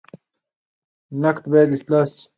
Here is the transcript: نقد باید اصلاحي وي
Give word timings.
نقد 1.21 1.43
باید 1.51 1.69
اصلاحي 1.75 2.11
وي 2.13 2.21